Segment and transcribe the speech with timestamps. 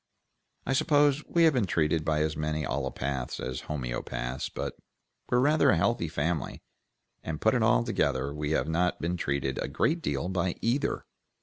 [0.65, 4.75] I suppose we have been treated by as many allopaths as homoeopaths, but
[5.29, 6.63] we're rather a healthy family,
[7.21, 11.05] and put it all together we have not been treated a great deal by either."